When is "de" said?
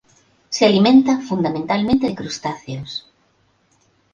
2.07-2.15